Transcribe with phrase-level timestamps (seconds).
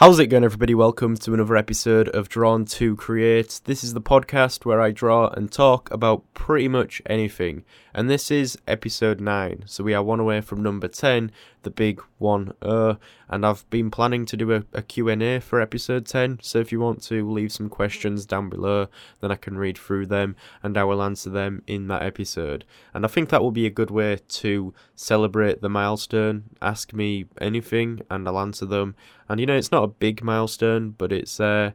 [0.00, 0.74] How's it going, everybody?
[0.74, 3.60] Welcome to another episode of Drawn to Create.
[3.64, 8.30] This is the podcast where I draw and talk about pretty much anything, and this
[8.30, 9.64] is episode 9.
[9.66, 11.30] So we are one away from number 10,
[11.64, 12.54] the big one.
[12.62, 12.94] Uh,
[13.28, 16.80] and I've been planning to do a, a Q&A for episode 10, so if you
[16.80, 18.88] want to leave some questions down below,
[19.20, 22.64] then I can read through them and I will answer them in that episode.
[22.94, 26.44] And I think that will be a good way to celebrate the milestone.
[26.62, 28.96] Ask me anything and I'll answer them.
[29.30, 31.70] And you know, it's not a big milestone, but it's uh,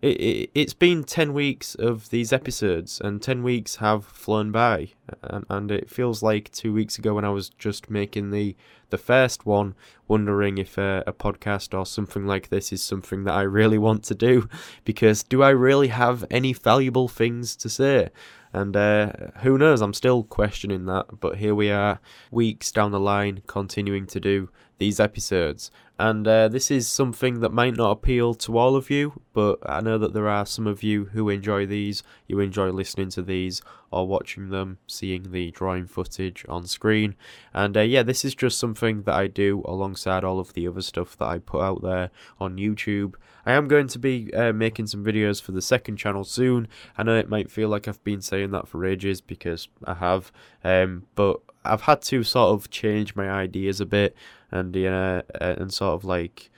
[0.00, 4.90] it, it it's been ten weeks of these episodes, and ten weeks have flown by,
[5.22, 8.54] and, and it feels like two weeks ago when I was just making the
[8.90, 9.74] the first one,
[10.06, 14.04] wondering if uh, a podcast or something like this is something that I really want
[14.04, 14.48] to do,
[14.84, 18.10] because do I really have any valuable things to say?
[18.52, 19.10] And uh,
[19.42, 21.98] who knows, I'm still questioning that, but here we are,
[22.30, 24.48] weeks down the line, continuing to do
[24.78, 25.72] these episodes.
[25.96, 29.80] And uh, this is something that might not appeal to all of you, but I
[29.80, 33.62] know that there are some of you who enjoy these, you enjoy listening to these
[33.92, 37.14] or watching them, seeing the drawing footage on screen.
[37.52, 40.82] And uh, yeah, this is just something that I do alongside all of the other
[40.82, 43.14] stuff that I put out there on YouTube.
[43.46, 46.66] I am going to be uh, making some videos for the second channel soon.
[46.98, 50.32] I know it might feel like I've been saying that for ages because I have,
[50.64, 54.16] um, but I've had to sort of change my ideas a bit
[54.54, 56.50] and you know and sort of like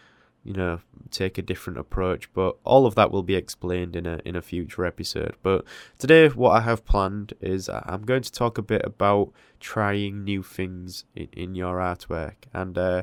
[0.45, 0.79] you know
[1.11, 4.43] take a different approach but all of that will be explained in a in a
[4.43, 5.35] future episode.
[5.43, 5.65] But
[5.99, 10.43] today what i have planned is i'm going to talk a bit about trying new
[10.43, 12.39] things in, in your artwork.
[12.53, 13.03] And uh,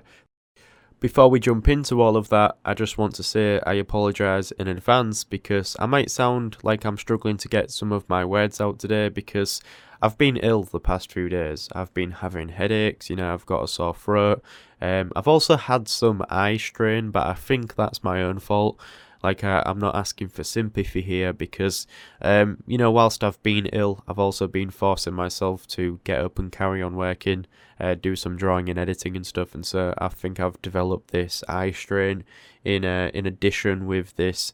[1.02, 4.70] before we jump into all of that, I just want to say I apologise in
[4.70, 8.80] advance because I might sound like I'm struggling to get some of my words out
[8.80, 9.62] today because
[10.04, 11.70] I've been ill the past few days.
[11.74, 14.44] I've been having headaches, you know, I've got a sore throat.
[14.82, 18.78] Um, I've also had some eye strain, but I think that's my own fault.
[19.24, 21.88] Like, I, am not asking for sympathy here because,
[22.22, 26.38] um, you know, whilst I've been ill, I've also been forcing myself to get up
[26.38, 27.46] and carry on working,
[27.80, 29.56] uh, do some drawing and editing and stuff.
[29.56, 32.26] And so I think I've developed this eye strain
[32.66, 34.52] in, uh, in addition with this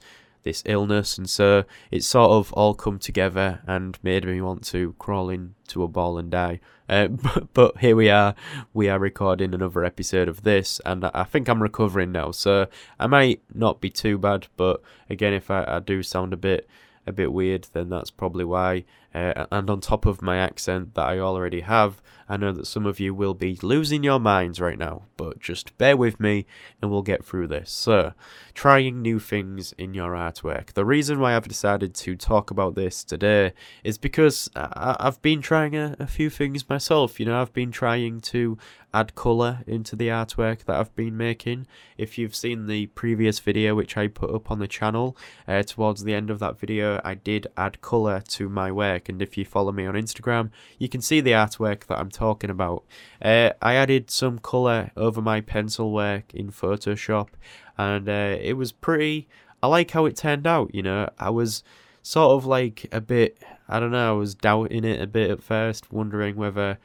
[0.50, 4.96] this illness, and so it sort of all come together and made me want to
[4.98, 6.60] crawl into a ball and die.
[6.90, 8.34] Uh, but, but, here we are,
[8.74, 12.66] we are recording another episode of this, and I think I'm recovering now, so
[13.00, 14.48] I might not be too bad.
[14.58, 16.68] But again, if I, I do sound a bit
[17.10, 18.86] a bit weird, then that's probably why.
[19.14, 22.00] Uh, and on top of my accent that I already have,
[22.30, 25.76] I know that some of you will be losing your minds right now, but just
[25.80, 26.46] bear with me
[26.80, 27.72] and we'll get through this.
[27.72, 28.14] So,
[28.54, 30.74] trying new things in your artwork.
[30.74, 33.54] The reason why I've decided to talk about this today
[33.84, 37.20] is because I- have been trying a-, a few things myself.
[37.20, 38.60] You know, I've been trying to
[38.94, 41.68] add colour into the artwork that I've been making.
[41.98, 45.16] If you've seen the previous video which I put up on the channel,
[45.48, 49.22] uh, towards the end of that video I did add colour to my work and
[49.22, 52.84] if you follow me on Instagram you can see the artwork that I'm talking about.
[53.22, 57.30] Uh, I added some colour over my pencil work in Photoshop
[57.78, 59.28] and uh, it was pretty...
[59.62, 61.10] I like how it turned out, you know.
[61.18, 61.64] I was
[62.02, 63.38] sort of like a bit...
[63.68, 66.80] I don't know, I was doubting it a bit at first, wondering whether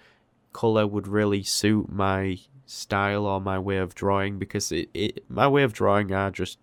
[0.54, 5.46] color would really suit my style or my way of drawing because it, it my
[5.46, 6.58] way of drawing are just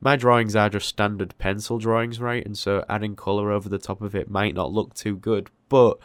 [0.00, 2.44] my drawings are just standard pencil drawings, right?
[2.44, 5.98] And so adding color over the top of it might not look too good, but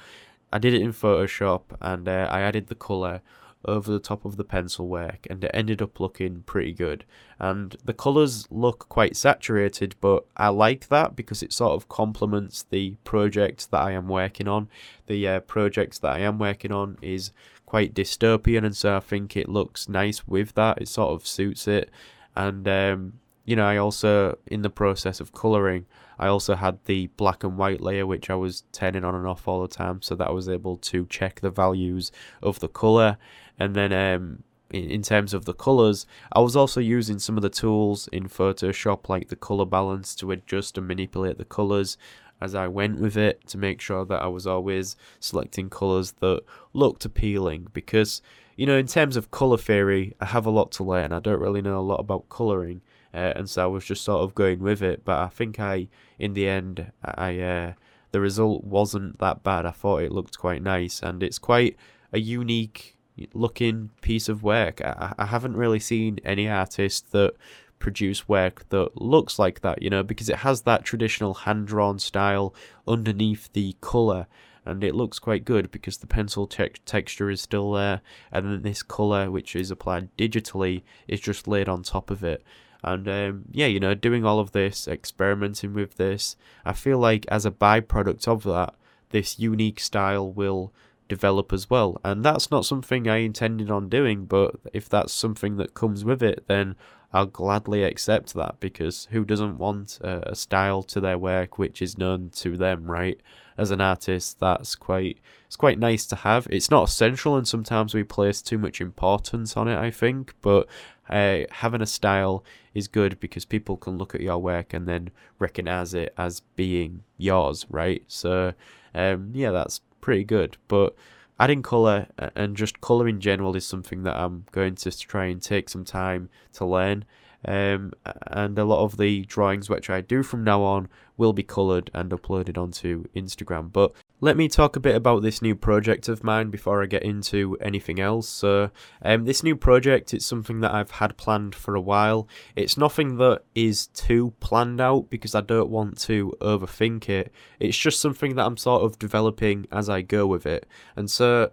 [0.51, 3.21] I did it in Photoshop and uh, I added the color
[3.67, 7.05] over the top of the pencil work and it ended up looking pretty good.
[7.39, 12.65] And the colors look quite saturated but I like that because it sort of complements
[12.69, 14.69] the project that I am working on.
[15.07, 17.31] The uh, project that I am working on is
[17.65, 20.81] quite dystopian and so I think it looks nice with that.
[20.81, 21.89] It sort of suits it.
[22.35, 23.13] And um,
[23.47, 25.87] you know I also in the process of coloring
[26.19, 29.47] I also had the black and white layer which I was turning on and off
[29.47, 32.11] all the time so that I was able to check the values
[32.43, 33.17] of the color
[33.59, 37.43] and then um, in, in terms of the colors, I was also using some of
[37.43, 41.97] the tools in Photoshop like the color balance to adjust and manipulate the colors
[42.39, 46.41] as I went with it to make sure that I was always selecting colors that
[46.73, 47.67] looked appealing.
[47.73, 48.21] Because
[48.55, 51.11] you know in terms of color theory I have a lot to learn.
[51.11, 52.81] I don't really know a lot about coloring
[53.13, 55.03] uh, and so I was just sort of going with it.
[55.03, 55.87] But I think I
[56.19, 57.73] in the end I uh,
[58.11, 59.65] the result wasn't that bad.
[59.65, 61.75] I thought it looked quite nice and it's quite
[62.13, 62.96] a unique
[63.33, 64.81] looking piece of work.
[64.81, 67.33] I, I haven't really seen any artist that
[67.79, 71.99] produce work that looks like that, you know, because it has that traditional hand drawn
[71.99, 72.53] style
[72.87, 74.27] underneath the colour
[74.65, 78.61] and it looks quite good because the pencil te- texture is still there and then
[78.63, 82.43] this colour which is applied digitally is just laid on top of it
[82.83, 86.35] And um, yeah, you know, doing all of this, experimenting with this,
[86.65, 88.73] I feel like as a byproduct of that,
[89.09, 90.73] this unique style will
[91.07, 91.99] develop as well.
[92.03, 96.21] And that's not something I intended on doing, but if that's something that comes with
[96.21, 96.75] it, then
[97.13, 101.97] I'll gladly accept that because who doesn't want a, style to their work which is
[101.97, 103.19] known to them, right?
[103.57, 106.47] As an artist, that's quite it's quite nice to have.
[106.51, 109.77] It's not essential, and sometimes we place too much importance on it.
[109.77, 110.67] I think, but
[111.09, 112.43] uh, having a style
[112.73, 115.09] is good because people can look at your work and then
[115.39, 118.03] recognize it as being yours, right?
[118.07, 118.53] So,
[118.93, 120.57] um, yeah, that's pretty good.
[120.67, 120.95] But
[121.39, 125.41] adding color and just color in general is something that I'm going to try and
[125.41, 127.05] take some time to learn.
[127.45, 127.93] Um,
[128.27, 131.91] and a lot of the drawings which I do from now on will be coloured
[131.93, 133.71] and uploaded onto Instagram.
[133.71, 137.03] But let me talk a bit about this new project of mine before I get
[137.03, 138.27] into anything else.
[138.27, 138.71] So,
[139.03, 142.27] um, this new project it's something that I've had planned for a while.
[142.55, 147.31] It's nothing that is too planned out because I don't want to overthink it.
[147.59, 150.65] It's just something that I'm sort of developing as I go with it.
[150.95, 151.51] And so,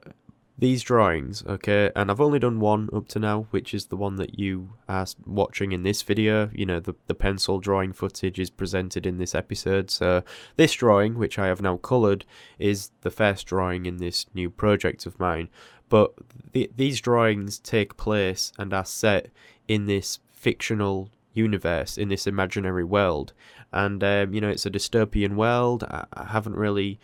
[0.57, 4.17] these drawings, okay, and I've only done one up to now, which is the one
[4.17, 6.49] that you are watching in this video.
[6.55, 9.91] You know, the, the pencil drawing footage is presented in this episode.
[9.91, 10.23] So,
[10.57, 12.25] this drawing, which I have now coloured,
[12.59, 15.49] is the first drawing in this new project of mine.
[15.89, 16.13] But
[16.53, 19.31] the, these drawings take place and are set
[19.67, 23.33] in this fictional universe, in this imaginary world.
[23.73, 25.83] And, um, you know, it's a dystopian world.
[25.83, 27.01] I, I haven't really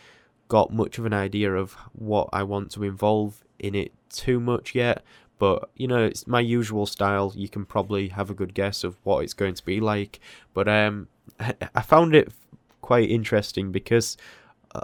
[0.50, 4.74] got much of an idea of what I want to involve in it too much
[4.74, 5.02] yet.
[5.38, 7.32] But you know, it's my usual style.
[7.34, 10.20] You can probably have a good guess of what it's going to be like.
[10.52, 11.08] But um,
[11.40, 12.32] I found it
[12.82, 14.18] quite interesting because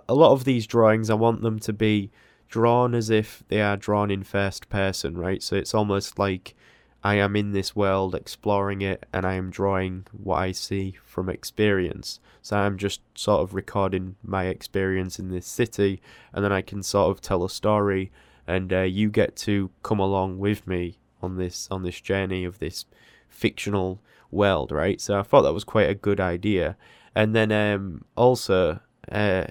[0.09, 2.11] a lot of these drawings, I want them to be
[2.49, 5.43] drawn as if they are drawn in first person, right?
[5.43, 6.55] So it's almost like
[7.07, 11.29] I am in this world exploring it and I am drawing what I see from
[11.29, 12.19] experience.
[12.43, 16.83] So I'm just sort of recording my experience in this city and then I can
[16.83, 18.11] sort of tell a story
[18.45, 22.59] and uh, you get to come along with me on this on this journey of
[22.59, 22.87] this
[23.29, 24.01] fictional
[24.33, 25.01] world, right?
[25.01, 26.77] So I thought that was quite a good idea.
[27.15, 28.81] And then um, also
[29.13, 29.45] uh,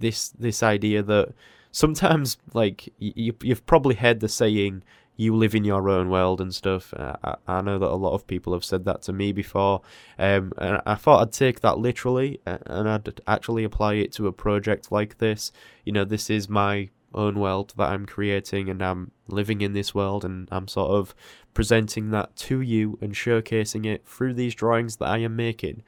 [0.00, 1.34] this this idea that
[1.70, 4.82] sometimes like you, you've probably heard the saying
[5.16, 6.92] you live in your own world and stuff.
[6.94, 9.82] Uh, I, I, know that a lot of people have said that to me before,
[10.18, 14.32] um, and I thought I'd take that literally and I'd actually apply it to a
[14.32, 15.52] project like this.
[15.84, 19.94] You know, this is my own world that I'm creating, and I'm living in this
[19.94, 21.14] world, and I'm sort of
[21.54, 25.82] presenting that to you and showcasing it through these drawings that I am making.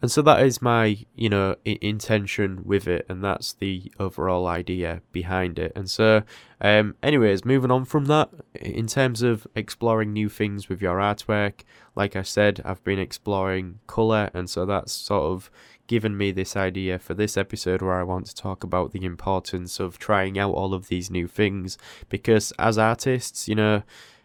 [0.00, 4.46] And so that is my, you know, I- intention with it, and that's the overall
[4.46, 5.72] idea behind it.
[5.74, 6.22] And so,
[6.60, 11.62] um, anyways, moving on from that, in terms of exploring new things with your artwork,
[11.96, 15.50] like I said, I've been exploring color, and so that's sort of
[15.88, 19.80] given me this idea for this episode where I want to talk about the importance
[19.80, 21.78] of trying out all of these new things
[22.10, 23.82] because as artists, you know,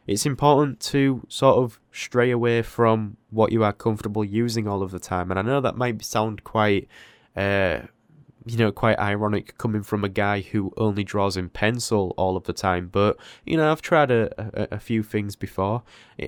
[0.08, 4.92] it's important to sort of stray away from what you are comfortable using all of
[4.92, 5.30] the time.
[5.32, 6.88] And I know that might sound quite
[7.36, 7.82] uh,
[8.46, 12.44] you know, quite ironic coming from a guy who only draws in pencil all of
[12.44, 12.90] the time.
[12.92, 15.84] But, you know, I've tried a, a, a, few things before,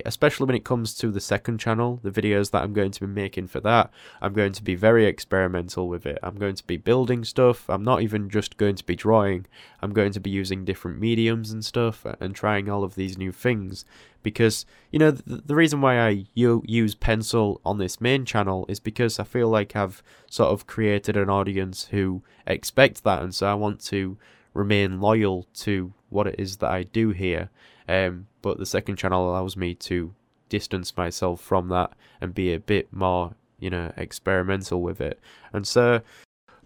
[0.05, 3.07] especially when it comes to the second channel, the videos that I'm going to be
[3.07, 3.91] making for that.
[4.22, 6.19] I'm going to be very experimental with it.
[6.24, 7.69] I'm going to be building stuff.
[7.69, 9.45] I'm not even just going to be drawing.
[9.81, 13.34] I'm going to be using different mediums and stuff and trying all of these new
[13.34, 13.84] things
[14.25, 18.65] because you know the, the reason why I u- use pencil on this main channel
[18.67, 23.34] is because I feel like I've sort of created an audience who expect that, and
[23.34, 24.17] so I want to
[24.55, 27.51] remain loyal to what it is that I do here.
[27.88, 30.15] Um, but the second channel allows me to
[30.50, 35.20] distance myself from that and be a bit more, you know, experimental with it.
[35.53, 36.01] And so,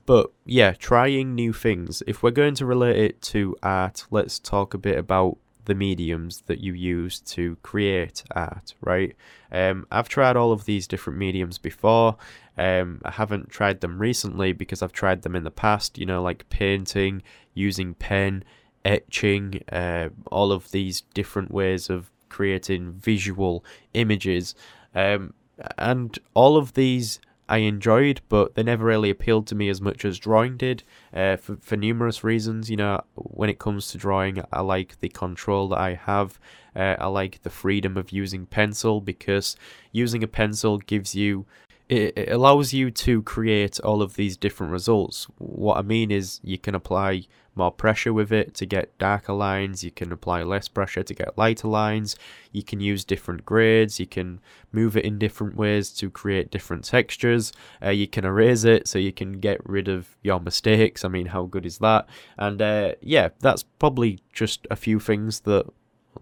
[0.05, 2.01] but yeah, trying new things.
[2.07, 5.37] If we're going to relate it to art, let's talk a bit about
[5.69, 9.15] the mediums that you use to create art, right?
[9.51, 12.17] Um, I've tried all of these different mediums before.
[12.57, 16.23] Um, I haven't tried them recently because I've tried them in the past, you know,
[16.23, 17.21] like painting,
[17.53, 18.43] using pen,
[18.83, 24.55] etching, uh, all of these different ways of creating visual images.
[24.95, 25.35] Um,
[25.77, 30.05] and all of these I enjoyed, but they never really appealed to me as much
[30.05, 30.83] as drawing did.
[31.11, 35.09] Uh, for for numerous reasons, you know, when it comes to drawing, I like the
[35.09, 36.39] control that I have.
[36.75, 39.55] Uh, I like the freedom of using pencil because
[39.91, 41.47] using a pencil gives you
[41.89, 45.27] it, it allows you to create all of these different results.
[45.39, 49.83] What I mean is you can apply more pressure with it to get darker lines,
[49.83, 52.15] you can apply less pressure to get lighter lines,
[52.51, 54.39] you can use different grades, you can
[54.71, 57.51] move it in different ways to create different textures,
[57.83, 61.03] uh, you can erase it so you can get rid of your mistakes.
[61.03, 62.07] I mean, how good is that?
[62.37, 65.65] And uh, yeah, that's probably just a few things that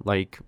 [0.03, 0.39] like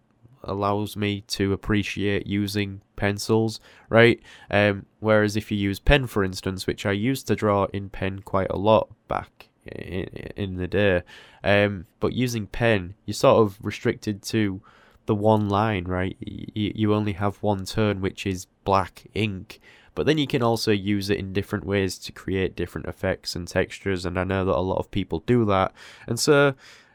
[0.44, 4.22] allows me to appreciate using pencils, right?
[4.50, 8.20] Um, whereas if you use pen, for instance, which I used to draw in pen
[8.20, 11.04] quite a lot back in, the day,
[11.44, 14.62] um, but using pen, you're sort of restricted to
[15.06, 16.16] the one line, right?
[16.20, 19.60] You only have one turn, which is black ink.
[19.96, 23.48] But then you can also use it in different ways to create different effects and
[23.48, 25.74] textures, and I know that a lot of people do that.
[26.08, 26.54] And so,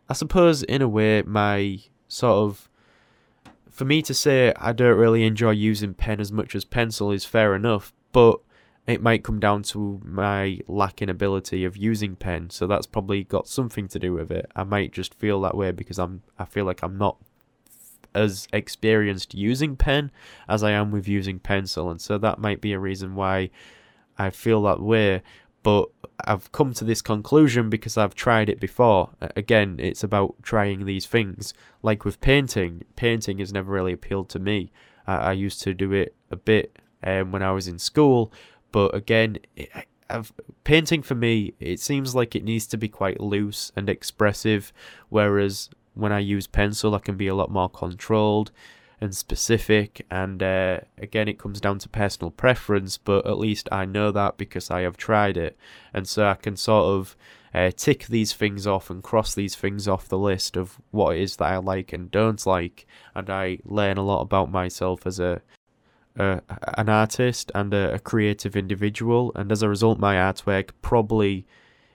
[0.09, 2.71] I suppose in a way, my sort of
[3.75, 7.25] for me to say I don't really enjoy using pen as much as pencil is
[7.25, 8.38] fair enough, but
[8.87, 13.49] it might come down to my lacking ability of using pen, so that's probably got
[13.49, 14.50] something to do with it.
[14.54, 17.16] I might just feel that way because I'm I feel like I'm not
[18.14, 20.12] as experienced using pen
[20.49, 23.50] as I am with using pencil, and so that might be a reason why
[24.16, 25.23] I feel that way.
[25.64, 25.88] But
[26.25, 29.11] I've come to this conclusion because I've tried it before.
[29.35, 31.54] Again, it's about trying these things.
[31.83, 34.71] Like with painting, painting has never really appealed to me.
[35.06, 38.33] I, I used to do it a bit um, when I was in school,
[38.73, 39.71] but again, it,
[40.09, 40.33] I've,
[40.64, 44.73] painting for me, it seems like it needs to be quite loose and expressive,
[45.09, 48.52] whereas when I use pencil, I can be a lot more controlled
[49.01, 50.07] and specific.
[50.11, 54.37] And uh, again, it comes down to personal preference, but at least I know that
[54.37, 55.57] because I have tried it.
[55.93, 57.17] And so I can sort of
[57.55, 61.23] uh, tick these things off and cross these things off the list of what it
[61.23, 62.87] is that I like and don't like.
[63.15, 65.43] And I learn a lot about myself as a
[66.17, 66.39] uh,
[66.79, 71.45] an artist and a, a, creative individual, and as a result, my artwork probably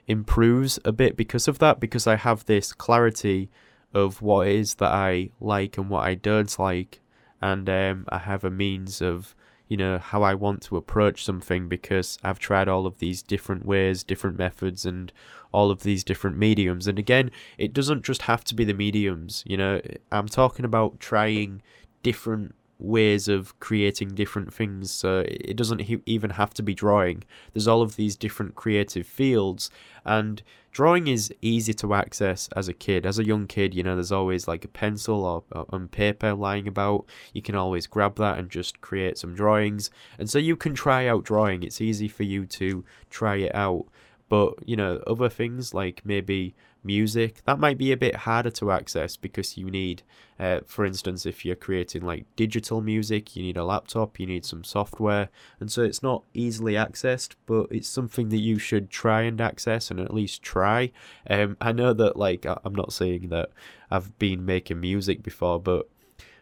[0.08, 1.80] improves a bit because of that.
[1.80, 3.50] Because I have this clarity
[3.94, 7.02] of what it is that I like and what I don't like,
[7.42, 9.36] and um, I have a means of
[9.68, 13.66] you know how I want to approach something because I've tried all of these different
[13.66, 15.12] ways, different methods, and
[15.52, 16.88] all of these different mediums.
[16.88, 19.44] And again, it doesn't just have to be the mediums.
[19.46, 19.82] You know,
[20.12, 21.62] I'm talking about trying
[22.04, 24.90] different ways of creating different things.
[24.90, 27.24] So it doesn't even have to be drawing.
[27.54, 29.70] There's all of these different creative fields,
[30.06, 33.06] and drawing is easy to access as a kid.
[33.06, 36.34] As a young kid, you know, there's always like a pencil or, or on paper
[36.34, 37.06] lying about.
[37.34, 39.92] You can always grab that and just create some drawings.
[40.18, 41.64] And so you can try out drawing.
[41.64, 43.86] It's easy for you to try it out.
[44.30, 48.72] But, you know, other things like maybe music, that might be a bit harder to
[48.72, 50.04] access because you need,
[50.40, 54.46] uh, for instance, if you're creating like digital music, you need a laptop, you need
[54.46, 59.22] some software, and so it's not easily accessed, but it's something that you should try
[59.22, 60.92] and access and at least try.
[61.30, 63.50] Um, I know that, like, I'm not saying that
[63.92, 65.90] I've been making music before, but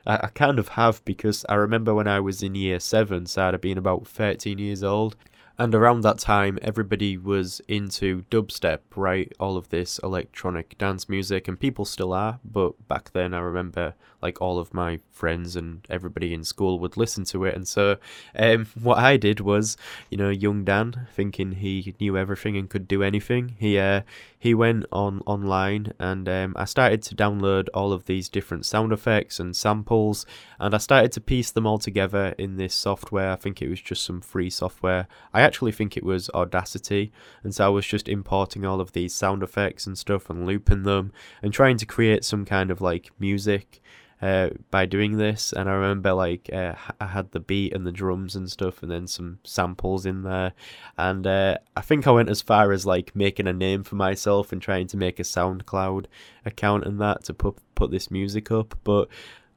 [0.07, 3.53] I, kind of have because I remember when I was in year seven, so I'd
[3.53, 5.17] have been about 13 years old.
[5.59, 9.33] And around that time, everybody was into dubstep, right?
[9.39, 12.39] All of this electronic dance music, and people still are.
[12.45, 16.97] But back then, I remember like all of my friends and everybody in school would
[16.97, 17.55] listen to it.
[17.55, 17.97] And so,
[18.35, 19.77] um, what I did was,
[20.09, 24.01] you know, young Dan, thinking he knew everything and could do anything, he uh,
[24.39, 28.93] he went on online and um, I started to download all of these different sound
[28.93, 30.25] effects and samples,
[30.59, 33.31] and I started to piece them all together in this software.
[33.31, 35.07] I think it was just some free software.
[35.33, 37.11] I actually think it was Audacity,
[37.43, 40.83] and so I was just importing all of these sound effects and stuff and looping
[40.83, 41.11] them
[41.41, 43.81] and trying to create some kind of like music
[44.21, 45.53] uh, by doing this.
[45.53, 48.91] And I remember like uh, I had the beat and the drums and stuff, and
[48.91, 50.53] then some samples in there.
[50.97, 54.51] And uh, I think I went as far as like making a name for myself
[54.51, 56.05] and trying to make a SoundCloud
[56.45, 58.77] account and that to put put this music up.
[58.83, 59.07] But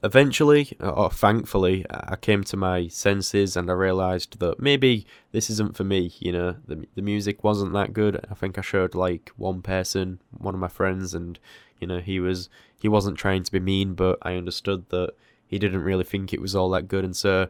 [0.03, 5.75] eventually, or thankfully, I came to my senses and I realized that maybe this isn't
[5.75, 6.13] for me.
[6.19, 8.25] You know, the the music wasn't that good.
[8.29, 11.39] I think I showed like one person, one of my friends, and
[11.79, 15.13] you know, he was he wasn't trying to be mean, but I understood that
[15.45, 17.47] he didn't really think it was all that good, and so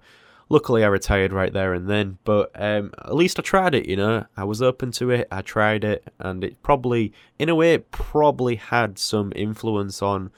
[0.50, 2.18] luckily I retired right there and then.
[2.24, 4.26] But um, at least I tried it, you know.
[4.36, 5.28] I was open to it.
[5.32, 10.32] I tried it, and it probably, in a way, it probably had some influence on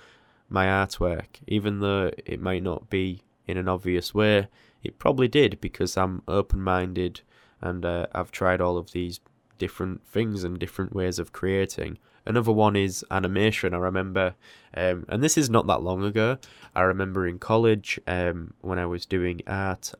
[0.53, 4.47] my artwork, even though it might not be in an obvious way.
[4.83, 7.21] It probably did because I'm open-minded
[7.59, 9.19] and uh, I've tried all of these
[9.57, 11.97] different things and different ways of creating.
[12.25, 13.73] Another one is animation.
[13.73, 14.35] I remember,
[14.75, 16.37] um, and this is not that long ago.
[16.75, 19.93] I remember in college um, when I was doing art,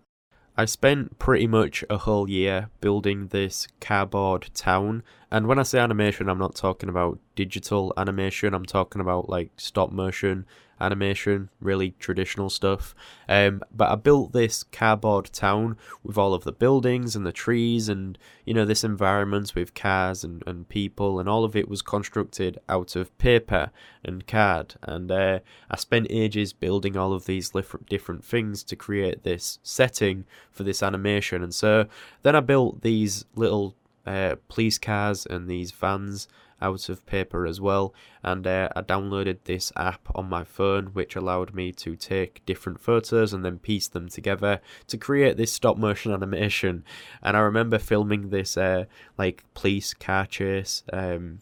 [0.56, 5.02] I spent pretty much a whole year building this cardboard town.
[5.32, 9.50] And when I say animation, I'm not talking about digital animation, I'm talking about like
[9.58, 10.46] stop motion
[10.84, 12.94] animation, really traditional stuff.
[13.28, 17.90] Um, but I built this cardboard town with all of the buildings and the trees
[17.90, 21.82] and, you know, this environment with cars and, and people, and all of it was
[21.82, 23.72] constructed out of paper
[24.04, 24.76] and card.
[24.82, 25.40] And uh,
[25.72, 27.52] I spent ages building all of these
[27.90, 31.42] different, things to create this setting for this animation.
[31.42, 31.88] And so
[32.22, 33.76] then I built these little
[34.06, 36.28] uh, police cars and these vans
[36.64, 37.94] out of paper as well.
[38.24, 42.80] And uh, I downloaded this app on my phone, which allowed me to take different
[42.80, 46.86] photos and then piece them together to create this stop motion animation.
[47.22, 48.86] And I remember filming this uh,
[49.18, 51.40] like police car chase um,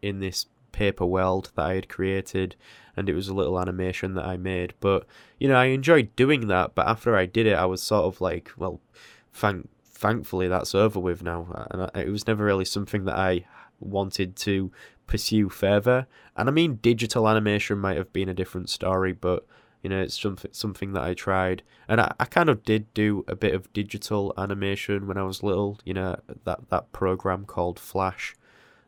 [0.00, 2.56] in this paper world that I had created,
[2.96, 4.74] and it was a little animation that I made.
[4.80, 5.06] But
[5.38, 6.74] you know, I enjoyed doing that.
[6.74, 8.80] But after I did it, I was sort of like, well,
[9.32, 13.46] thank thankfully that's over with now, and it was never really something that I
[13.80, 14.70] wanted to
[15.06, 16.06] pursue further.
[16.36, 19.46] And I mean, digital animation might have been a different story, but
[19.84, 23.22] you know, it's something something that I tried, and I, I kind of did do
[23.28, 25.78] a bit of digital animation when I was little.
[25.84, 28.34] You know, that that program called Flash,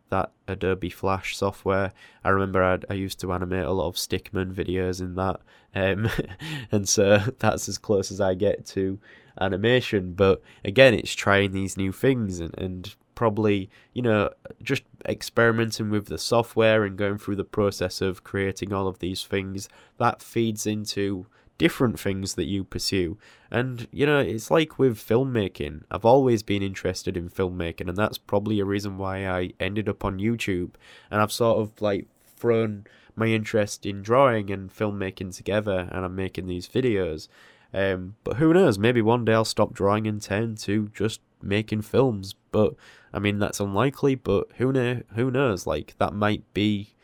[0.09, 1.93] that Adobe Flash software.
[2.25, 5.40] I remember I'd, I used to animate a lot of Stickman videos in that,
[5.75, 6.09] um,
[6.73, 8.99] and so that's as close as I get to
[9.38, 10.14] animation.
[10.14, 14.30] But again, it's trying these new things and, and probably, you know,
[14.62, 19.25] just experimenting with the software and going through the process of creating all of these
[19.25, 19.68] things
[19.99, 21.26] that feeds into
[21.58, 23.18] different things that you pursue.
[23.50, 25.82] And, you know, it's like with filmmaking.
[25.90, 30.04] I've always been interested in filmmaking, and that's probably a reason why I ended up
[30.04, 30.75] on YouTube.
[31.11, 32.06] And I've sort of like
[32.37, 37.28] thrown my interest in drawing and filmmaking together, and I'm making these videos.
[37.73, 38.78] Um, but who knows?
[38.78, 42.35] Maybe one day I'll stop drawing and turn to just making films.
[42.53, 42.75] But
[43.12, 44.14] I mean, that's unlikely.
[44.14, 45.03] But who know?
[45.14, 45.66] Who knows?
[45.66, 46.94] Like that might be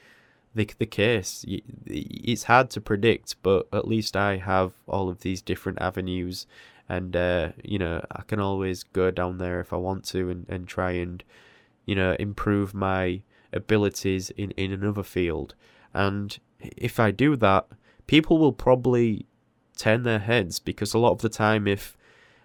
[0.55, 1.45] the the case.
[1.87, 6.47] It's hard to predict, but at least I have all of these different avenues,
[6.89, 10.47] and uh, you know I can always go down there if I want to, and,
[10.49, 11.23] and try and
[11.87, 15.55] you know improve my abilities in in another field.
[15.95, 17.67] And if I do that,
[18.07, 19.27] people will probably
[19.77, 21.97] turn their heads because a lot of the time, if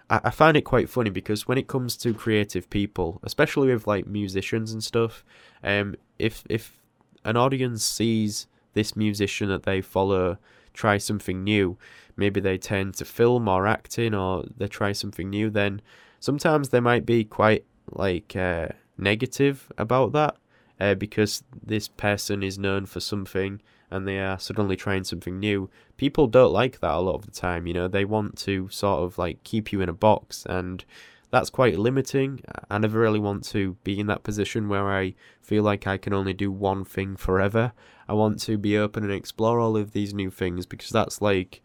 [0.09, 3.87] I, I find it quite funny because when it comes to creative people, especially with
[3.87, 5.23] like musicians and stuff,
[5.63, 6.79] um, if if
[7.25, 10.37] an audience sees this musician that they follow
[10.73, 11.77] try something new,
[12.15, 15.81] maybe they tend to film or acting or they try something new, then
[16.19, 18.67] sometimes they might be quite like uh,
[18.97, 20.37] negative about that
[20.79, 25.69] uh, because this person is known for something and they are suddenly trying something new.
[25.95, 29.03] People don't like that a lot of the time, you know, they want to sort
[29.03, 30.83] of like keep you in a box and
[31.29, 32.41] that's quite limiting.
[32.69, 36.13] I never really want to be in that position where I feel like I can
[36.13, 37.73] only do one thing forever.
[38.07, 41.61] I want to be open and explore all of these new things because that's like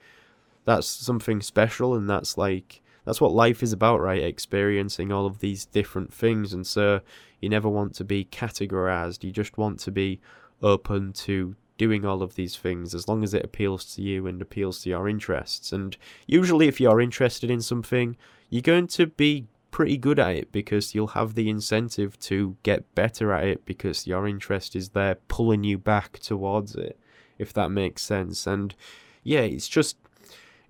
[0.65, 4.23] that's something special and that's like that's what life is about, right?
[4.23, 7.01] Experiencing all of these different things and so
[7.41, 9.23] you never want to be categorized.
[9.23, 10.21] You just want to be
[10.61, 14.40] open to doing all of these things as long as it appeals to you and
[14.40, 15.73] appeals to your interests.
[15.73, 15.97] And
[16.29, 18.16] usually, if you're interested in something,
[18.51, 22.95] you're going to be pretty good at it because you'll have the incentive to get
[22.95, 26.97] better at it because your interest is there pulling you back towards it,
[27.37, 28.47] if that makes sense.
[28.47, 28.77] And
[29.25, 29.97] yeah, it's just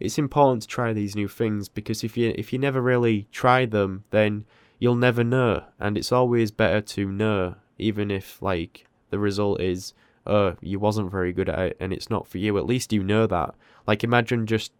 [0.00, 3.66] it's important to try these new things because if you if you never really try
[3.66, 4.46] them, then
[4.78, 5.64] you'll never know.
[5.78, 9.92] And it's always better to know, even if like the result is
[10.26, 13.02] uh, you wasn't very good at it and it's not for you, at least you
[13.02, 13.54] know that.
[13.86, 14.72] Like, imagine just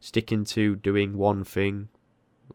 [0.00, 1.88] sticking to doing one thing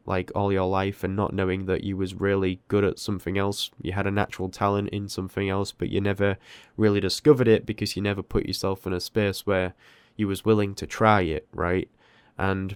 [0.05, 3.71] like all your life and not knowing that you was really good at something else.
[3.81, 6.37] You had a natural talent in something else but you never
[6.77, 9.73] really discovered it because you never put yourself in a space where
[10.15, 11.89] you was willing to try it right?
[12.37, 12.75] And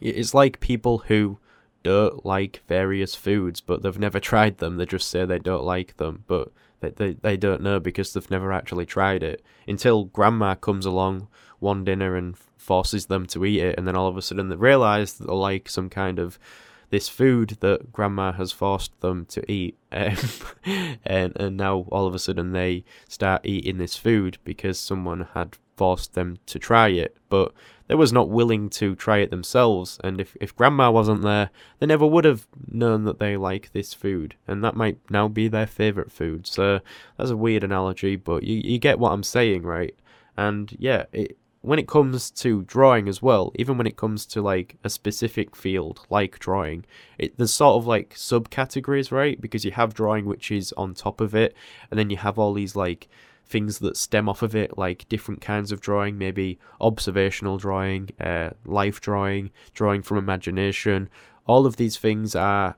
[0.00, 1.38] it's like people who
[1.82, 4.76] don't like various foods but they've never tried them.
[4.76, 8.30] They just say they don't like them but they, they, they don't know because they've
[8.30, 9.42] never actually tried it.
[9.66, 14.08] Until grandma comes along one dinner and forces them to eat it and then all
[14.08, 16.38] of a sudden they realize that they like some kind of
[16.90, 20.16] this food that grandma has forced them to eat um,
[21.04, 25.56] and and now all of a sudden they start eating this food because someone had
[25.78, 27.52] forced them to try it but
[27.86, 31.86] they was not willing to try it themselves and if, if grandma wasn't there they
[31.86, 35.66] never would have known that they like this food and that might now be their
[35.66, 36.80] favorite food so
[37.16, 39.94] that's a weird analogy but you, you get what i'm saying right
[40.36, 44.40] and yeah it when it comes to drawing as well, even when it comes to
[44.40, 46.84] like a specific field like drawing,
[47.18, 49.40] it there's sort of like subcategories, right?
[49.40, 51.54] Because you have drawing which is on top of it,
[51.90, 53.08] and then you have all these like
[53.48, 58.50] things that stem off of it, like different kinds of drawing, maybe observational drawing, uh,
[58.64, 61.08] life drawing, drawing from imagination.
[61.46, 62.76] All of these things are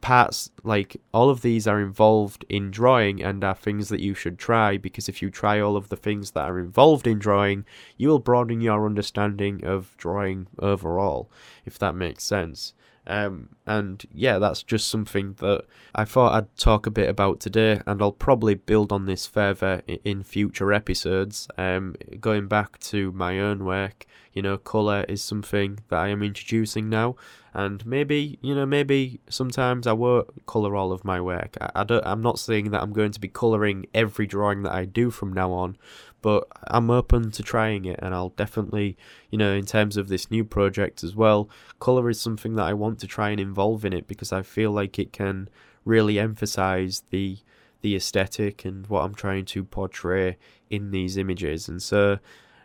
[0.00, 4.38] parts like all of these are involved in drawing and are things that you should
[4.38, 7.64] try because if you try all of the things that are involved in drawing
[7.96, 11.28] you will broaden your understanding of drawing overall
[11.64, 12.74] if that makes sense
[13.08, 17.80] um, and yeah, that's just something that I thought I'd talk a bit about today,
[17.86, 21.48] and I'll probably build on this further in future episodes.
[21.56, 26.22] Um, going back to my own work, you know, colour is something that I am
[26.22, 27.16] introducing now,
[27.54, 31.56] and maybe, you know, maybe sometimes I won't colour all of my work.
[31.60, 34.72] I, I don't, I'm not saying that I'm going to be colouring every drawing that
[34.72, 35.76] I do from now on,
[36.22, 38.96] but I'm open to trying it, and I'll definitely,
[39.30, 42.74] you know, in terms of this new project as well, color is something that I
[42.74, 45.48] want to try and involve in it because I feel like it can
[45.84, 47.38] really emphasize the
[47.80, 50.36] the aesthetic and what I'm trying to portray
[50.70, 52.18] in these images, and so.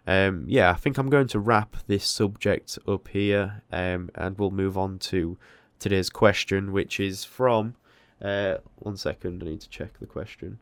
[0.05, 4.51] Um, yeah, I think I'm going to wrap this subject up here, um, and we'll
[4.51, 5.37] move on to
[5.79, 7.75] today's question, which is from.
[8.21, 10.59] Uh, one second, I need to check the question.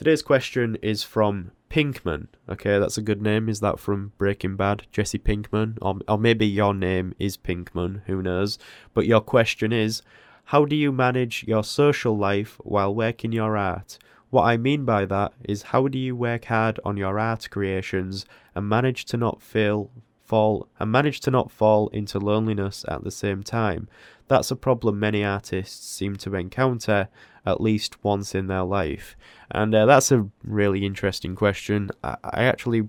[0.00, 2.28] Today's question is from Pinkman.
[2.48, 3.50] Okay, that's a good name.
[3.50, 4.84] Is that from Breaking Bad?
[4.90, 5.76] Jesse Pinkman?
[5.82, 8.58] Or, or maybe your name is Pinkman, who knows?
[8.94, 10.00] But your question is
[10.44, 13.98] How do you manage your social life while working your art?
[14.30, 18.24] What I mean by that is how do you work hard on your art creations
[18.54, 19.90] and manage to not feel
[20.30, 23.88] fall and manage to not fall into loneliness at the same time?
[24.28, 27.08] That's a problem many artists seem to encounter
[27.44, 29.16] at least once in their life.
[29.50, 31.90] And uh, that's a really interesting question.
[32.04, 32.88] I, I, actually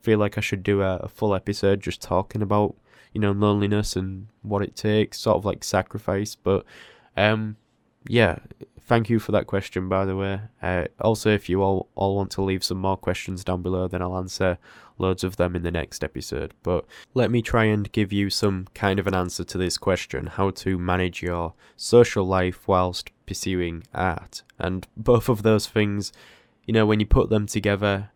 [0.00, 2.74] feel like I should do a, a full episode just talking about,
[3.12, 6.36] you know, loneliness and what it takes, sort of like sacrifice.
[6.36, 6.64] But
[7.18, 7.56] um,
[8.06, 8.38] yeah,
[8.88, 10.40] thank you for that question, by the way.
[10.62, 14.00] Uh, also, if you all, all want to leave some more questions down below, then
[14.00, 14.58] I'll answer
[14.96, 16.54] loads of them in the next episode.
[16.62, 20.26] But let me try and give you some kind of an answer to this question
[20.26, 24.42] how to manage your social life whilst pursuing art.
[24.58, 26.12] And both of those things,
[26.64, 28.10] you know, when you put them together,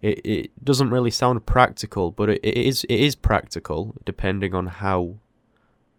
[0.00, 4.66] it, it doesn't really sound practical, but it, it is it is practical depending on
[4.66, 5.16] how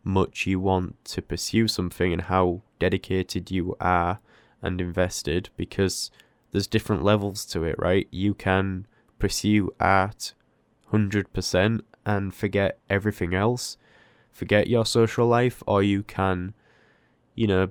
[0.03, 4.19] much you want to pursue something and how dedicated you are
[4.61, 6.11] and invested because
[6.51, 8.07] there's different levels to it, right?
[8.11, 8.87] You can
[9.19, 10.33] pursue art
[10.91, 13.77] 100% and forget everything else,
[14.31, 16.53] forget your social life, or you can,
[17.35, 17.69] you know,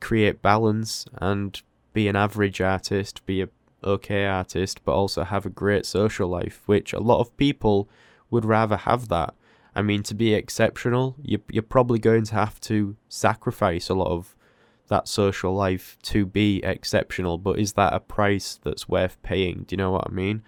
[0.00, 1.60] create balance and
[1.92, 3.48] be an average artist, be a
[3.82, 7.88] okay artist, but also have a great social life, which a lot of people
[8.30, 9.34] would rather have that.
[9.74, 14.08] I mean, to be exceptional, you, you're probably going to have to sacrifice a lot
[14.08, 14.36] of
[14.88, 19.64] that social life to be exceptional, but is that a price that's worth paying?
[19.66, 20.42] Do you know what I mean?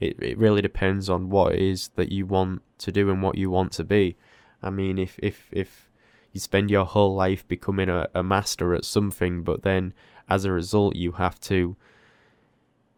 [0.00, 3.38] It, it really depends on what it is that you want to do and what
[3.38, 4.16] you want to be.
[4.62, 5.90] I mean, if, if, if
[6.32, 9.94] you spend your whole life becoming a, a master at something, but then
[10.28, 11.76] as a result, you have to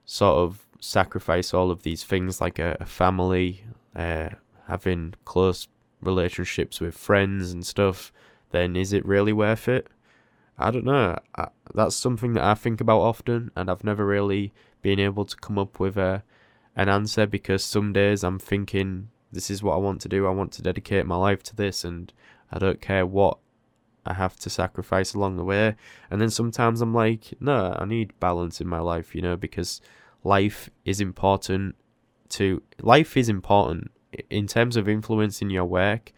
[0.04, 4.30] sort of sacrifice all of these things like a, a family, uh,
[4.66, 5.68] having close
[6.00, 8.12] relationships with friends and stuff,
[8.50, 9.88] then is it really worth it?
[10.58, 11.18] I don't know.
[11.36, 15.36] I, that's something that I think about often, and I've never really been able to
[15.36, 16.22] come up with a
[16.76, 20.26] an answer because some days I'm thinking this is what I want to do.
[20.26, 22.12] I want to dedicate my life to this, and
[22.50, 23.38] I don't care what
[24.06, 25.76] I have to sacrifice along the way.
[26.10, 29.80] And then sometimes I'm like, no, I need balance in my life, you know, because
[30.24, 31.76] life is important
[32.30, 33.90] to life is important
[34.30, 36.12] in terms of influencing your work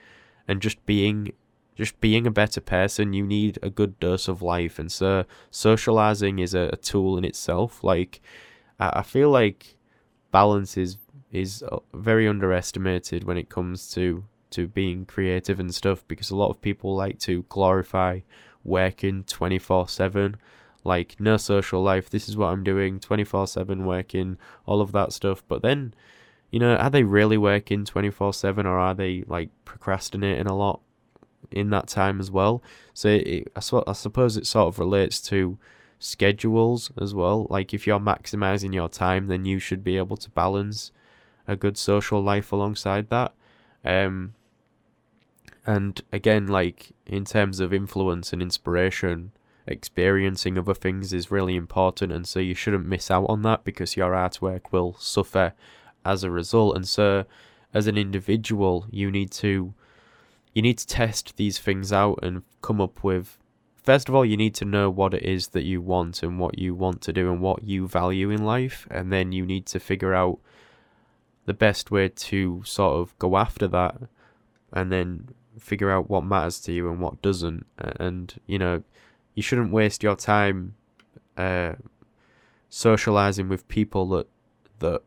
[0.48, 1.32] and just being
[1.80, 4.78] just being a better person you need a good dose of life.
[4.78, 7.82] And so socializing is a, a tool in itself.
[7.82, 8.20] Like
[8.78, 9.76] I, I feel like
[10.30, 10.98] balance is
[11.32, 16.36] is uh, very underestimated when it comes to to being creative and stuff because a
[16.36, 18.20] lot of people like to glorify
[18.62, 20.34] working 24/7
[20.84, 25.42] like no social life this is what I'm doing 24/7 working all of that stuff.
[25.48, 25.94] But then
[26.50, 30.82] you know are they really working 24/7 or are they like procrastinating a lot
[31.52, 32.62] in that time as well
[32.94, 35.58] so it, I, I suppose it sort of relates to
[36.00, 37.46] schedules as well.
[37.48, 40.90] Like if you're maximizing your time, then you should be able to balance
[41.46, 43.32] a good social life alongside that.
[43.84, 44.34] Um,
[45.66, 49.32] and again, like in terms of influence and inspiration,
[49.66, 53.96] experiencing other things is really important, and so you shouldn't miss out on that because
[53.96, 55.52] your artwork will suffer
[56.04, 56.76] as a result.
[56.76, 57.24] And so,
[57.74, 59.74] as an individual, you need to
[60.54, 63.38] you need to test these things out and come up with
[63.82, 66.58] first of all you need to know what it is that you want and what
[66.58, 68.86] you want to do and what you value in life.
[68.90, 70.38] And then you need to figure out
[71.46, 73.96] the best way to sort of go after that
[74.72, 77.66] and then figure out what matters to you and what doesn't.
[77.78, 78.82] And you know
[79.34, 80.74] you shouldn't waste your time
[81.36, 81.74] uh,
[82.68, 84.28] socializing with people that
[84.80, 85.02] that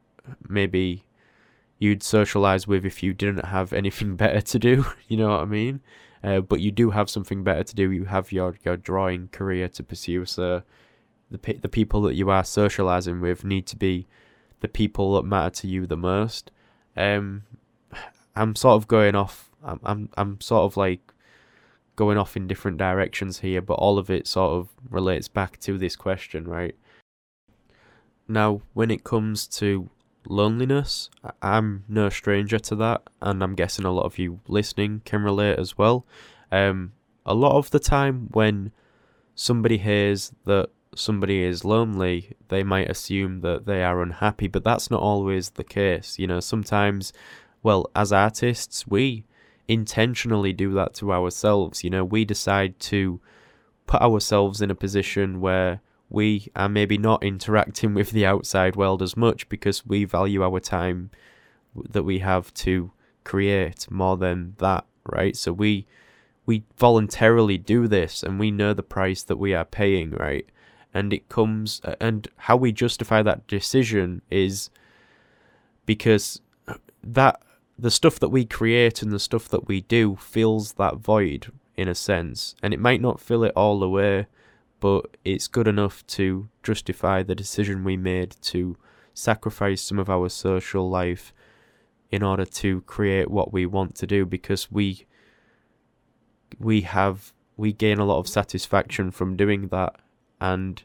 [0.48, 1.04] maybe
[1.84, 4.86] you'd socialize with if you didn't have anything better to do.
[5.08, 5.82] You know what I mean?
[6.24, 7.92] Uh, but you do have something better to do.
[7.92, 10.26] You have your your drawing career to pursue.
[10.26, 10.64] So
[11.30, 14.08] the the people that you are socializing with need to be
[14.62, 16.52] the people that matter to you the most.
[16.96, 17.44] Um,
[18.36, 19.52] I'm sort of going off.
[19.62, 21.14] I'm I'm I'm sort of like
[21.96, 25.78] going off in different directions here, but all of it sort of relates back to
[25.78, 26.76] this question, right?
[28.28, 29.90] Now, when it comes to
[30.28, 31.10] loneliness,
[31.42, 35.60] I'm no stranger to that, and I'm guessing a lot of you listening can relate
[35.60, 36.06] as well.
[36.52, 36.94] Um,
[37.26, 38.72] a lot of the time, when
[39.36, 44.92] somebody hears that somebody is lonely, they might assume that they are unhappy, but that's
[44.92, 46.20] not always the case.
[46.20, 47.14] You know, sometimes,
[47.62, 49.26] well, as artists, we
[49.68, 51.84] intentionally do that to ourselves.
[51.84, 53.20] You know, we decide to
[53.88, 55.82] put ourselves in a position where
[56.14, 60.60] we are maybe not interacting with the outside world as much because we value our
[60.60, 61.10] time
[61.76, 62.92] that we have to
[63.24, 65.36] create more than that, right?
[65.36, 65.88] So we
[66.46, 70.46] we voluntarily do this and we know the price that we are paying, right?
[70.94, 74.70] And it comes and how we justify that decision is
[75.88, 76.42] because
[77.04, 77.42] that
[77.80, 81.88] the stuff that we create and the stuff that we do fills that void in
[81.88, 84.28] a sense and it might not fill it all the way
[84.84, 88.76] but it's good enough to justify the decision we made to
[89.14, 91.32] sacrifice some of our social life
[92.12, 95.06] in order to create what we want to do because we
[96.60, 99.96] we have we gain a lot of satisfaction from doing that.
[100.42, 100.84] And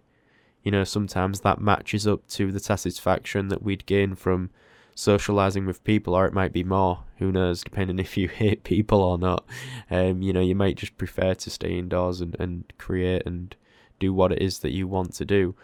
[0.63, 4.51] you know sometimes that matches up to the satisfaction that we'd gain from
[4.95, 9.03] socializing with people or it might be more who knows depending if you hate people
[9.03, 9.45] or not.
[9.91, 13.57] Um you know you might just prefer to stay indoors and, and create and
[13.99, 15.55] do what it is that you want to do.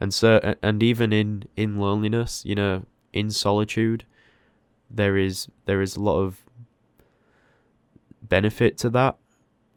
[0.00, 4.04] And so and even in in loneliness you know in solitude
[4.90, 6.44] there is there is a lot of
[8.22, 9.16] benefit to that.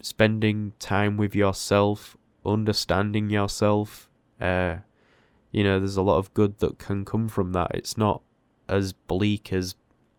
[0.02, 4.78] Spending time with yourself understanding yourself uh
[5.52, 7.72] you know there's a lot of good that can come from that.
[7.74, 8.22] It's not
[8.68, 9.76] as bleak as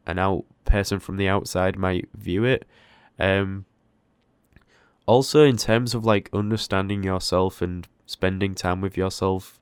[0.06, 2.66] an out person from the outside might view it.
[3.18, 3.64] Um
[5.10, 9.58] also in terms of like understanding yourself and spending time with yourself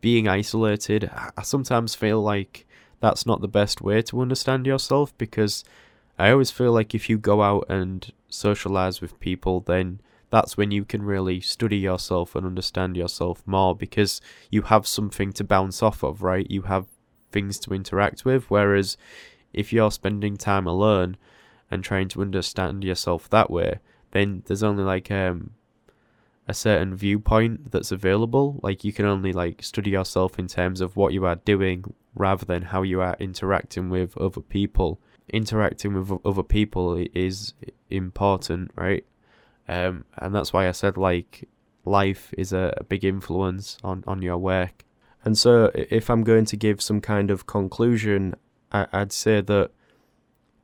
[0.00, 2.66] being isolated i sometimes feel like
[3.00, 5.64] that's not the best way to understand yourself because
[6.18, 10.70] i always feel like if you go out and socialize with people then that's when
[10.70, 15.82] you can really study yourself and understand yourself more because you have something to bounce
[15.82, 16.48] off of right?
[16.48, 16.86] You have
[17.32, 18.48] things to interact with.
[18.48, 18.96] Whereas
[19.52, 21.16] if you're spending time alone
[21.68, 23.80] and trying to understand yourself that way
[24.12, 25.52] then there's only like um
[26.48, 28.58] a certain viewpoint that's available.
[28.62, 32.44] Like you can only like study yourself in terms of what you are doing rather
[32.44, 35.00] than how you are interacting with other people.
[35.32, 37.54] Interacting with other people is
[37.88, 39.04] important, right?
[39.68, 41.48] Um, and that's why I said like
[41.84, 44.84] life is a, a big influence on on your work.
[45.24, 48.34] And so, if I'm going to give some kind of conclusion,
[48.72, 49.70] I, I'd say that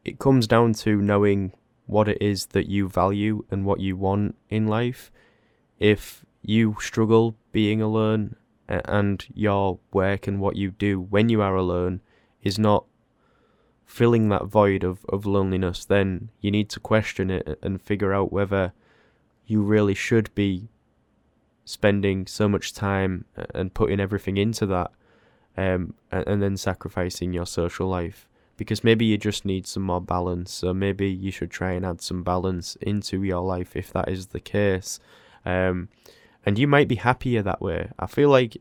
[0.04, 1.52] it comes down to knowing
[1.86, 5.10] what it is that you value and what you want in life.
[5.78, 8.36] If you struggle being alone
[8.68, 12.00] and your work and what you do when you are alone
[12.42, 12.84] is not
[13.84, 18.32] filling that void of, of loneliness, then you need to question it and figure out
[18.32, 18.72] whether
[19.46, 20.68] you really should be
[21.64, 24.90] spending so much time and putting everything into that
[25.56, 30.00] um, and, and then sacrificing your social life because maybe you just need some more
[30.00, 30.52] balance.
[30.52, 34.28] So maybe you should try and add some balance into your life if that is
[34.28, 34.98] the case.
[35.44, 35.88] Um,
[36.44, 37.90] and you might be happier that way.
[37.98, 38.56] I feel like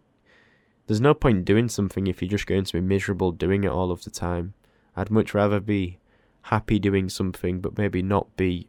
[0.87, 3.91] there's no point doing something if you're just going to be miserable doing it all
[3.91, 4.53] of the time.
[4.95, 5.99] I'd much rather be
[6.43, 8.67] happy doing something, but maybe not be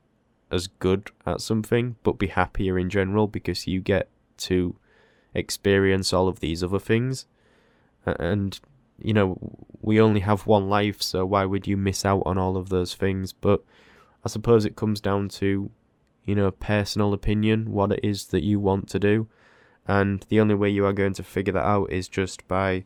[0.50, 4.08] as good at something, but be happier in general because you get
[4.38, 4.76] to
[5.34, 7.26] experience all of these other things.
[8.06, 8.58] And
[8.98, 9.38] you know,
[9.80, 12.94] we only have one life, so why would you miss out on all of those
[12.94, 13.32] things?
[13.32, 13.62] But
[14.24, 15.70] I suppose it comes down to,
[16.24, 19.28] you know, personal opinion, what it is that you want to do.
[19.86, 22.84] And the only way you are going to figure that out is just by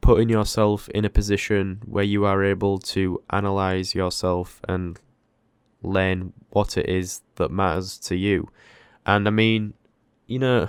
[0.00, 5.00] putting yourself in a position where you are able to analyze yourself and
[5.82, 8.48] learn what it is that matters to you.
[9.06, 9.74] And I mean,
[10.26, 10.68] you know,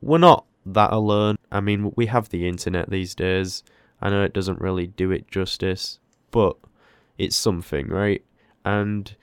[0.00, 1.36] we're not that alone.
[1.50, 3.62] I mean, we have the internet these days.
[4.00, 5.98] I know it doesn't really do it justice,
[6.30, 6.56] but
[7.18, 8.24] it's something, right?
[8.64, 9.14] And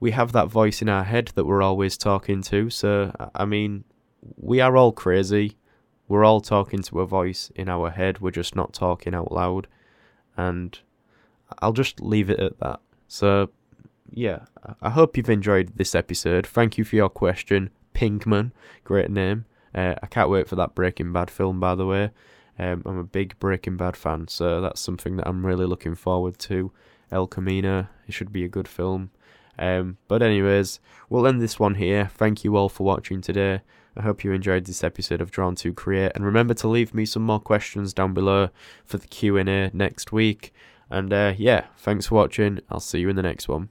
[0.00, 2.70] we have that voice in our head that we're always talking to.
[2.70, 3.84] So, I mean,
[4.36, 5.56] we are all crazy.
[6.06, 8.20] We're all talking to a voice in our head.
[8.20, 9.66] We're just not talking out loud.
[10.36, 10.78] And
[11.60, 12.80] I'll just leave it at that.
[13.08, 13.50] So,
[14.10, 14.46] yeah,
[14.80, 16.46] I hope you've enjoyed this episode.
[16.46, 18.52] Thank you for your question, Pinkman.
[18.84, 19.44] Great name.
[19.74, 22.10] Uh, I can't wait for that Breaking Bad film, by the way.
[22.58, 26.38] Um, I'm a big Breaking Bad fan, so that's something that I'm really looking forward
[26.40, 26.72] to.
[27.10, 29.10] El Camino, it should be a good film.
[29.58, 32.10] Um, but anyways, we'll end this one here.
[32.14, 33.62] Thank you all for watching today.
[33.96, 37.04] I hope you enjoyed this episode of Drawn to Create, and remember to leave me
[37.04, 38.50] some more questions down below
[38.84, 40.52] for the Q and A next week.
[40.90, 42.60] And uh, yeah, thanks for watching.
[42.70, 43.70] I'll see you in the next one.